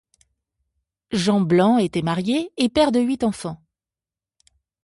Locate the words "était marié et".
1.77-2.69